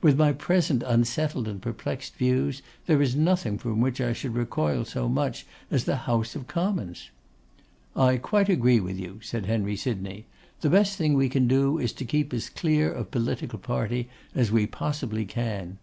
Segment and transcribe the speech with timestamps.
[0.00, 4.86] With my present unsettled and perplexed views, there is nothing from which I should recoil
[4.86, 7.10] so much as the House of Commons.'
[7.94, 10.24] 'I quite agree with you,' said Henry Sydney.
[10.62, 14.50] 'The best thing we can do is to keep as clear of political party as
[14.50, 15.76] we possibly can.